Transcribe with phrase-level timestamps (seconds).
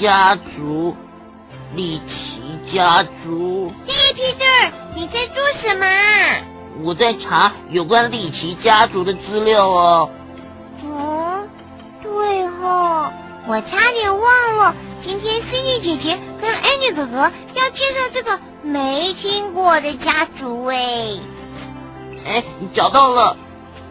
[0.00, 0.96] 家族，
[1.74, 3.70] 利奇家族。
[3.86, 5.86] 嘿，Peter，你在做什么？
[6.82, 10.10] 我在查有关利奇家族的资料哦。
[10.84, 11.46] 哦，
[12.02, 13.12] 对哦，
[13.46, 14.74] 我差点忘了，
[15.04, 21.18] 今天 Cindy 姐姐跟 Andy 哥哥要介绍这个没听过的家族哎。
[22.24, 23.36] 哎，找到了，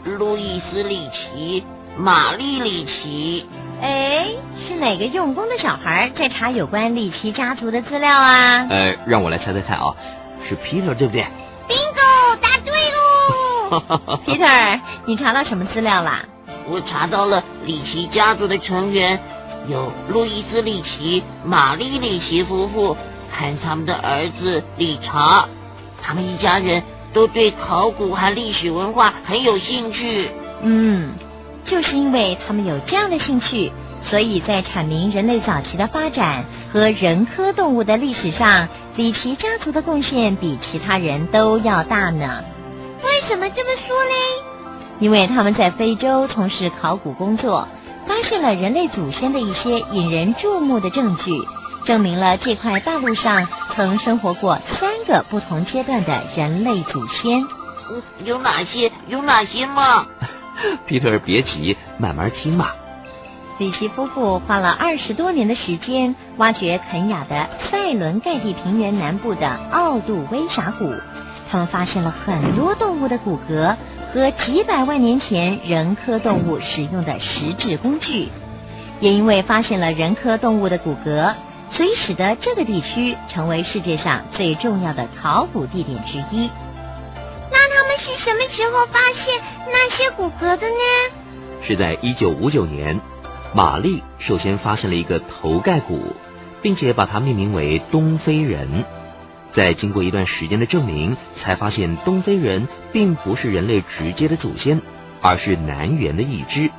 [0.05, 1.63] 路易斯·里奇，
[1.95, 3.45] 玛丽·里奇。
[3.81, 8.67] 哎，是哪个用功的小孩在查有关里奇家族的资料啊？
[8.69, 9.95] 呃，让我来猜猜看啊，
[10.43, 11.25] 是 Peter 对不对
[11.67, 14.19] ？Bingo，答对喽！
[14.25, 16.25] Peter，你查到什么资料啦？
[16.67, 19.19] 我查到了里奇家族的成员
[19.67, 22.95] 有路易斯·里奇、玛丽·里奇夫妇
[23.31, 25.47] 和他们的儿子理查，
[26.01, 26.83] 他们一家人
[27.13, 30.29] 都对考古和历史文化很有兴趣。
[30.61, 31.13] 嗯。
[31.65, 33.71] 就是因为他们有这样的兴趣，
[34.01, 42.43] 所以在阐明人类早期的发展和人科动物的历史上，里奇家族的贡献比其他人都要大呢。
[43.03, 44.15] 为什么这么说嘞？
[44.99, 47.67] 因为他们在非洲从事考古工作，
[48.07, 51.31] 发现了人类祖先的一些引人注目的证据，
[51.85, 57.45] 证明了这块大陆上曾生活过三个不同阶段的人类祖先。
[58.25, 58.91] 有哪些？
[59.07, 60.05] 有哪些吗？
[60.85, 62.69] 皮特，别急，慢慢听嘛。
[63.57, 70.93] 里奇夫妇花了二十多年的时间，挖掘肯雅的塞伦盖蒂平原南部的奥杜威峡谷。
[71.51, 73.75] 他们发现了很多动物的骨骼
[74.13, 78.29] 和几百万年前人科动物使用的石质工具。
[78.99, 81.33] 也因为发现了人科动物的骨骼，
[81.71, 86.49] 所以使得这个地区成为世界上最重要的考古地点之一。
[88.59, 90.75] 是什么时候发现那些骨骼的呢？
[91.63, 92.99] 是在一九五九年，
[93.53, 96.13] 玛丽首先发现了一个头盖骨，
[96.61, 98.83] 并且把它命名为东非人。
[99.53, 104.81] 在经过一段时间的证明，才发现东非人并不是人类直接的祖先，
[105.21, 106.69] 而是南猿的一支。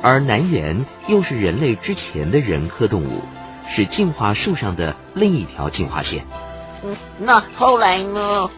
[0.00, 3.22] 而南猿又是人类之前的人科动物，
[3.68, 6.24] 是进化树上的另一条进化线。
[6.84, 8.48] 嗯，那后来呢？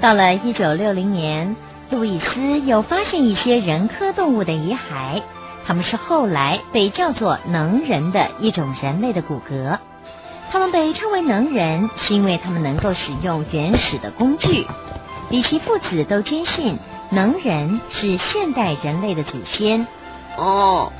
[0.00, 1.54] 到了一九六零年，
[1.94, 5.22] 路易斯又发现一些人科动物的遗骸，
[5.64, 9.78] 它们是后来被叫做能人的一种人类的骨骼。
[10.50, 14.66] 他们被称为能人，是因为他们能够使用原始的工具。
[15.30, 16.78] 李奇父子都坚信
[17.10, 19.86] 能人是现代人类的祖先。
[20.36, 20.92] 哦，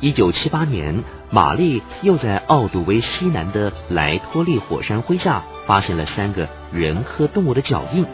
[0.00, 8.06] 一九七八年，玛丽又在奥杜威西南的莱托利火山灰下发现了三个人科动物的脚印。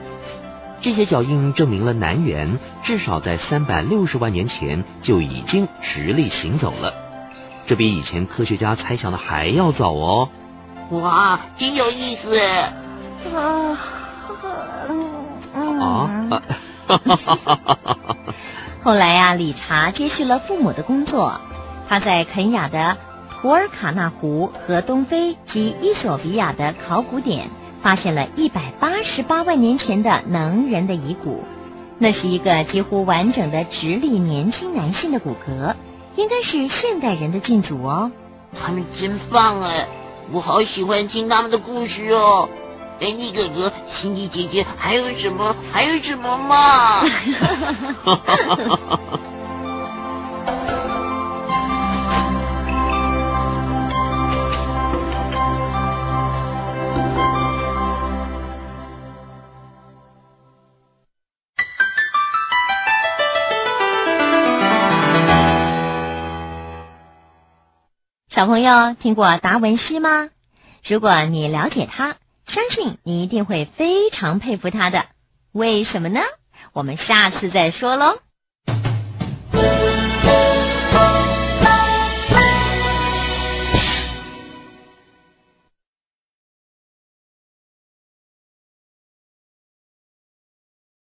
[0.83, 6.95] 这些脚印证明了南猿至少在三百六十万年前就已经直立行走了，
[7.67, 10.29] 这比以前科学家猜想的还要早哦。
[10.91, 12.39] 哇，真有意思！
[13.37, 13.79] 啊，
[15.79, 16.43] 啊，
[18.83, 21.39] 后来呀，理查接续了父母的工作，
[21.89, 22.97] 他在肯雅的
[23.31, 27.51] 图尔卡纳湖和东非及伊索比亚的考古点。
[27.83, 31.45] 发现了一百八十八万年前的能人的遗骨，
[31.99, 35.75] 那是一个几乎完整的直立年轻男性的骨骼，
[36.17, 38.11] 应该是现代人的近祖哦。
[38.61, 39.89] 他们真棒哎，
[40.33, 42.49] 我好喜欢听他们的故事哦。
[43.01, 45.57] 哎，你哥哥、辛迪姐姐，还有什么？
[45.73, 47.01] 还有什么吗？
[68.41, 70.31] 小朋友听过达文西吗？
[70.83, 75.05] 如果你了解他，相信你一定会非常佩服他的。
[75.53, 76.21] 为什么呢？
[76.73, 78.19] 我们下次再说喽。